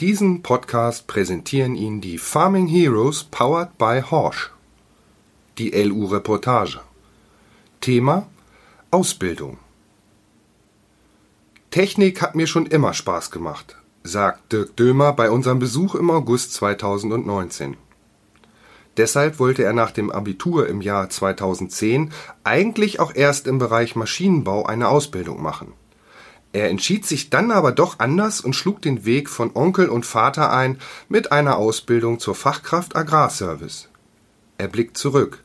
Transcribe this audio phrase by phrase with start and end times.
[0.00, 4.52] Diesen Podcast präsentieren Ihnen die Farming Heroes powered by Horsch.
[5.58, 6.78] Die LU-Reportage.
[7.80, 8.28] Thema
[8.92, 9.58] Ausbildung.
[11.72, 13.74] Technik hat mir schon immer Spaß gemacht,
[14.04, 17.76] sagt Dirk Dömer bei unserem Besuch im August 2019.
[18.98, 22.12] Deshalb wollte er nach dem Abitur im Jahr 2010
[22.44, 25.72] eigentlich auch erst im Bereich Maschinenbau eine Ausbildung machen.
[26.52, 30.50] Er entschied sich dann aber doch anders und schlug den Weg von Onkel und Vater
[30.50, 33.88] ein mit einer Ausbildung zur Fachkraft Agrarservice.
[34.56, 35.42] Er blickt zurück.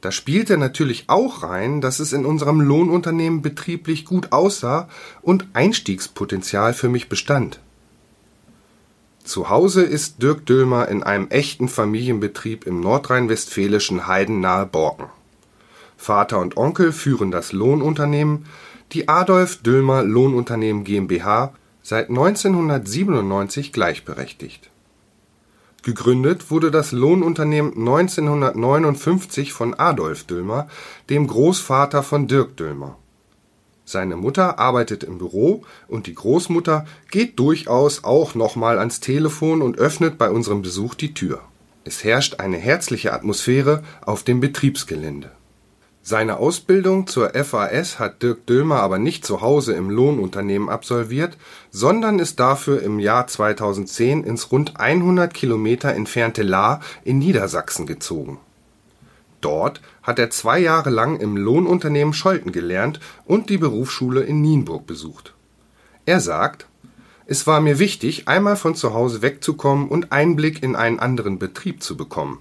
[0.00, 4.88] Da spielte natürlich auch rein, dass es in unserem Lohnunternehmen betrieblich gut aussah
[5.22, 7.60] und Einstiegspotenzial für mich bestand.
[9.22, 15.06] Zu Hause ist Dirk Dömer in einem echten Familienbetrieb im nordrhein-westfälischen Heiden nahe Borken.
[15.96, 18.46] Vater und Onkel führen das Lohnunternehmen,
[18.92, 24.70] die Adolf Dömer Lohnunternehmen GmbH, seit 1997 gleichberechtigt.
[25.82, 30.68] Gegründet wurde das Lohnunternehmen 1959 von Adolf Dömer,
[31.10, 32.96] dem Großvater von Dirk Dömer
[33.84, 39.78] seine Mutter arbeitet im Büro und die Großmutter geht durchaus auch nochmal ans Telefon und
[39.78, 41.40] öffnet bei unserem Besuch die Tür.
[41.84, 45.30] Es herrscht eine herzliche Atmosphäre auf dem Betriebsgelände.
[46.04, 51.38] Seine Ausbildung zur FAS hat Dirk Dömer aber nicht zu Hause im Lohnunternehmen absolviert,
[51.70, 58.38] sondern ist dafür im Jahr 2010 ins rund 100 Kilometer entfernte Lahr in Niedersachsen gezogen
[59.42, 64.86] Dort hat er zwei Jahre lang im Lohnunternehmen Scholten gelernt und die Berufsschule in Nienburg
[64.86, 65.34] besucht.
[66.06, 66.66] Er sagt,
[67.26, 71.82] es war mir wichtig, einmal von zu Hause wegzukommen und Einblick in einen anderen Betrieb
[71.82, 72.38] zu bekommen.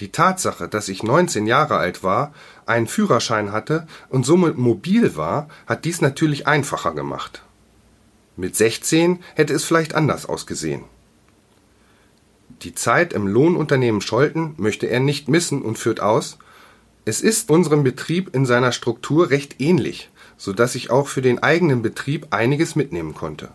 [0.00, 2.32] Die Tatsache, dass ich 19 Jahre alt war,
[2.66, 7.42] einen Führerschein hatte und somit mobil war, hat dies natürlich einfacher gemacht.
[8.36, 10.84] Mit 16 hätte es vielleicht anders ausgesehen.
[12.62, 16.38] Die Zeit im Lohnunternehmen Scholten möchte er nicht missen und führt aus:
[17.04, 21.42] Es ist unserem Betrieb in seiner Struktur recht ähnlich, so dass ich auch für den
[21.42, 23.50] eigenen Betrieb einiges mitnehmen konnte.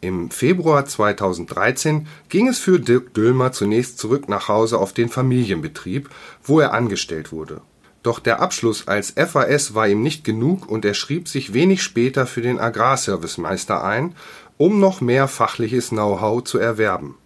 [0.00, 6.08] Im Februar 2013 ging es für Dirk Döllmer zunächst zurück nach Hause auf den Familienbetrieb,
[6.42, 7.60] wo er angestellt wurde.
[8.02, 12.26] Doch der Abschluss als FAS war ihm nicht genug und er schrieb sich wenig später
[12.26, 14.14] für den Agrarservicemeister ein,
[14.56, 17.16] um noch mehr fachliches Know-how zu erwerben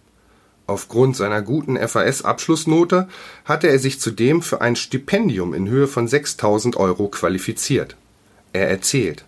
[0.65, 3.09] Aufgrund seiner guten FAS-Abschlussnote
[3.43, 7.97] hatte er sich zudem für ein Stipendium in Höhe von 6000 Euro qualifiziert.
[8.53, 9.25] Er erzählt: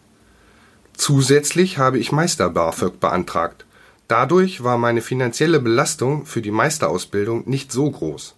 [0.98, 3.66] Zusätzlich habe ich Meister-BAföG beantragt.
[4.08, 8.36] Dadurch war meine finanzielle Belastung für die Meisterausbildung nicht so groß.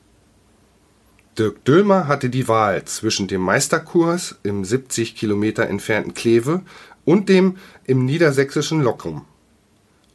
[1.37, 6.61] Dirk Dömer hatte die Wahl zwischen dem Meisterkurs im 70 Kilometer entfernten Kleve
[7.05, 9.25] und dem im niedersächsischen Loccum.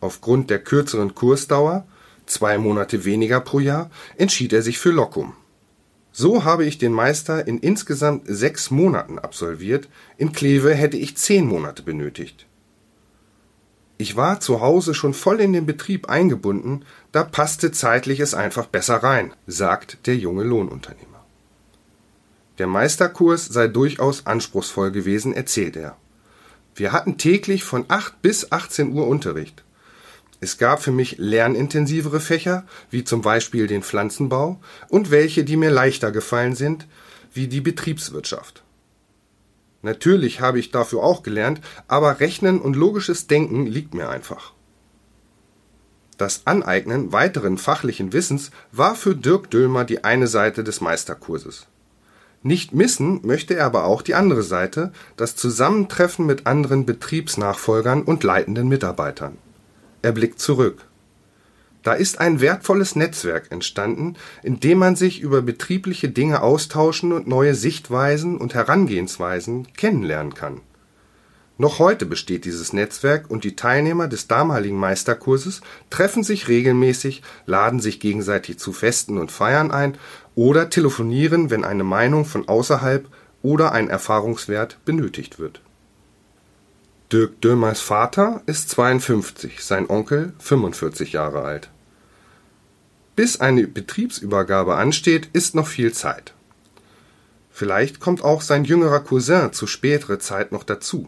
[0.01, 1.87] Aufgrund der kürzeren Kursdauer
[2.27, 5.35] zwei Monate weniger pro Jahr, entschied er sich für Locum.
[6.13, 11.47] So habe ich den Meister in insgesamt sechs Monaten absolviert, in Kleve hätte ich zehn
[11.47, 12.47] Monate benötigt.
[13.97, 18.67] Ich war zu Hause schon voll in den Betrieb eingebunden, da passte zeitlich es einfach
[18.67, 21.25] besser rein, sagt der junge Lohnunternehmer.
[22.59, 25.97] Der Meisterkurs sei durchaus anspruchsvoll gewesen, erzählt er.
[26.75, 29.63] Wir hatten täglich von 8 bis 18 Uhr Unterricht.
[30.43, 35.71] Es gab für mich lernintensivere Fächer, wie zum Beispiel den Pflanzenbau, und welche, die mir
[35.71, 36.89] leichter gefallen sind,
[37.33, 38.65] wie die Betriebswirtschaft.
[39.83, 44.53] Natürlich habe ich dafür auch gelernt, aber Rechnen und logisches Denken liegt mir einfach.
[46.19, 51.69] Das Aneignen weiteren fachlichen Wissens war für Dirk Dömer die eine Seite des Meisterkurses.
[52.43, 58.25] Nicht missen möchte er aber auch die andere Seite, das Zusammentreffen mit anderen Betriebsnachfolgern und
[58.25, 59.39] leitenden Mitarbeitern.
[60.03, 60.85] Er blickt zurück.
[61.83, 67.27] Da ist ein wertvolles Netzwerk entstanden, in dem man sich über betriebliche Dinge austauschen und
[67.27, 70.61] neue Sichtweisen und Herangehensweisen kennenlernen kann.
[71.59, 77.79] Noch heute besteht dieses Netzwerk und die Teilnehmer des damaligen Meisterkurses treffen sich regelmäßig, laden
[77.79, 79.97] sich gegenseitig zu Festen und Feiern ein
[80.35, 83.07] oder telefonieren, wenn eine Meinung von außerhalb
[83.43, 85.61] oder ein Erfahrungswert benötigt wird
[87.13, 91.69] Dirk Dömers Vater ist 52, sein Onkel 45 Jahre alt.
[93.17, 96.33] Bis eine Betriebsübergabe ansteht, ist noch viel Zeit.
[97.51, 101.07] Vielleicht kommt auch sein jüngerer Cousin zu späterer Zeit noch dazu.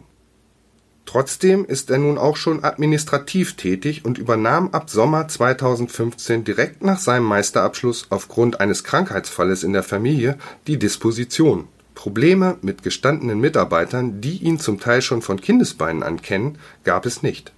[1.07, 6.99] Trotzdem ist er nun auch schon administrativ tätig und übernahm ab Sommer 2015 direkt nach
[6.99, 10.37] seinem Meisterabschluss aufgrund eines Krankheitsfalles in der Familie
[10.67, 11.67] die Disposition
[12.05, 17.23] Probleme mit gestandenen Mitarbeitern, die ihn zum Teil schon von Kindesbeinen an kennen, gab es
[17.23, 17.51] nicht.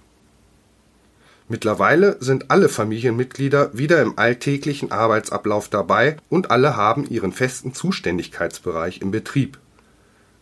[1.49, 9.01] Mittlerweile sind alle Familienmitglieder wieder im alltäglichen Arbeitsablauf dabei und alle haben ihren festen Zuständigkeitsbereich
[9.01, 9.57] im Betrieb.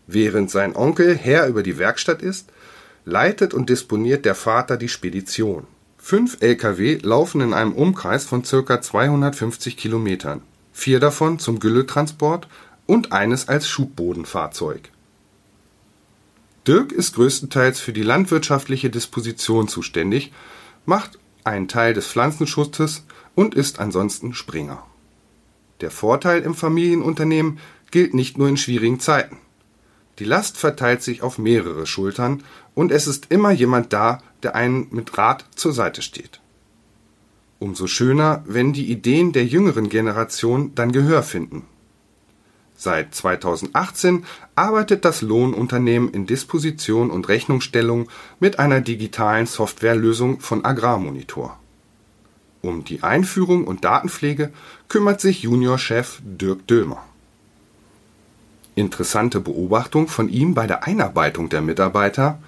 [0.06, 2.52] Während sein Onkel Herr über die Werkstatt ist,
[3.06, 5.66] leitet und disponiert der Vater die Spedition.
[5.98, 8.80] Fünf Lkw laufen in einem Umkreis von ca.
[8.80, 10.44] 250 Kilometern,
[10.74, 12.48] vier davon zum Gülletransport
[12.85, 14.91] und eines als Schubbodenfahrzeug.
[16.67, 20.31] Dirk ist größtenteils für die landwirtschaftliche Disposition zuständig
[20.85, 23.05] macht einen Teil des Pflanzenschutzes
[23.35, 24.83] und ist ansonsten Springer.
[25.81, 27.59] Der Vorteil im Familienunternehmen
[27.91, 29.37] gilt nicht nur in schwierigen Zeiten.
[30.19, 32.43] Die Last verteilt sich auf mehrere Schultern
[32.73, 36.39] und es ist immer jemand da, der einen mit Rat zur Seite steht.
[37.59, 41.63] Umso schöner, wenn die Ideen der jüngeren Generation dann Gehör finden.
[42.77, 44.25] Seit 2018
[44.56, 51.57] arbeitet das Lohnunternehmen in Disposition und Rechnungsstellung mit einer digitalen Softwarelösung von Agrarmonitor.
[52.62, 54.51] Um die Einführung und Datenpflege
[54.89, 57.04] kümmert sich Juniorchef Dirk Dömer.
[58.74, 62.39] Interessante Beobachtung von ihm bei der Einarbeitung der Mitarbeiter.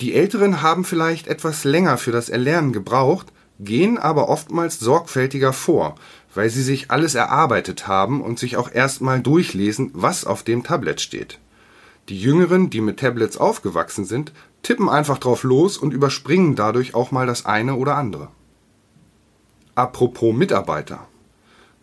[0.00, 3.32] Die Älteren haben vielleicht etwas länger für das Erlernen gebraucht,
[3.64, 5.94] gehen aber oftmals sorgfältiger vor,
[6.34, 11.00] weil sie sich alles erarbeitet haben und sich auch erstmal durchlesen, was auf dem Tablet
[11.00, 11.38] steht.
[12.08, 14.32] Die Jüngeren, die mit Tablets aufgewachsen sind,
[14.62, 18.28] tippen einfach drauf los und überspringen dadurch auch mal das eine oder andere.
[19.74, 21.06] Apropos Mitarbeiter.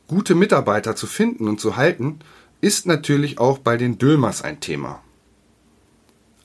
[0.08, 2.20] Gute Mitarbeiter zu finden und zu halten,
[2.62, 5.02] ist natürlich auch bei den Dülmers ein Thema.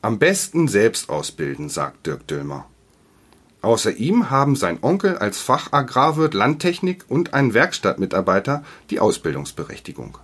[0.03, 2.67] Am besten selbst ausbilden, sagt Dirk Dülmer.
[3.64, 10.19] Außer ihm haben sein Onkel als Fachagrarwirt Landtechnik und ein Werkstattmitarbeiter die Ausbildungsberechtigung.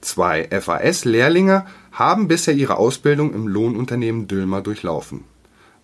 [0.00, 5.24] Zwei FAS-Lehrlinge haben bisher ihre Ausbildung im Lohnunternehmen Dülmer durchlaufen.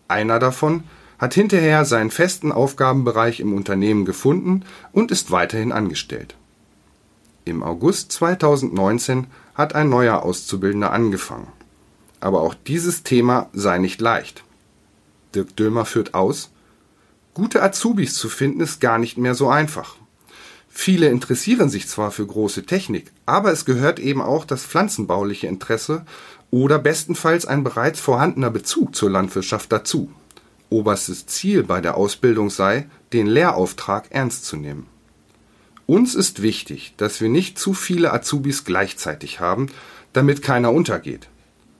[0.08, 0.84] Einer davon
[1.18, 4.62] hat hinterher seinen festen Aufgabenbereich im Unternehmen gefunden
[4.92, 6.36] und ist weiterhin angestellt.
[7.44, 11.48] Im August 2019 hat ein neuer Auszubildender angefangen.
[12.20, 14.42] Aber auch dieses Thema sei nicht leicht.
[15.34, 16.50] Dirk Dömer führt aus,
[17.34, 19.96] gute Azubis zu finden ist gar nicht mehr so einfach.
[20.68, 26.04] Viele interessieren sich zwar für große Technik, aber es gehört eben auch das pflanzenbauliche Interesse
[26.50, 30.10] oder bestenfalls ein bereits vorhandener Bezug zur Landwirtschaft dazu.
[30.70, 34.86] Oberstes Ziel bei der Ausbildung sei, den Lehrauftrag ernst zu nehmen.
[35.86, 39.68] Uns ist wichtig, dass wir nicht zu viele Azubis gleichzeitig haben,
[40.12, 41.28] damit keiner untergeht.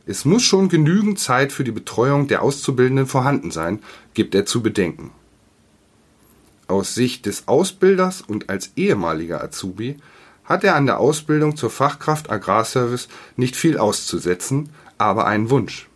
[0.06, 4.62] Es muss schon genügend Zeit für die Betreuung der Auszubildenden vorhanden sein, gibt er zu
[4.62, 5.12] bedenken.
[6.66, 9.96] Aus Sicht des Ausbilders und als ehemaliger Azubi
[10.44, 15.88] hat er an der Ausbildung zur Fachkraft Agrarservice nicht viel auszusetzen, aber einen Wunsch.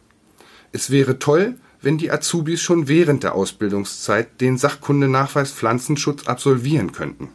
[0.73, 7.29] Es wäre toll, wenn die Azubis schon während der Ausbildungszeit den Sachkundenachweis Pflanzenschutz absolvieren könnten.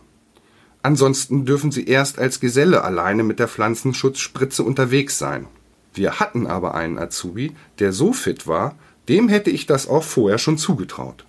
[0.81, 5.47] Ansonsten dürfen sie erst als Geselle alleine mit der Pflanzenschutzspritze unterwegs sein.
[5.93, 8.75] Wir hatten aber einen Azubi, der so fit war,
[9.09, 11.25] dem hätte ich das auch vorher schon zugetraut.